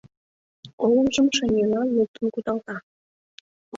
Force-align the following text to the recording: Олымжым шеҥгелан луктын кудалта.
Олымжым 0.85 1.27
шеҥгелан 1.35 1.87
луктын 1.95 2.27
кудалта. 2.33 2.77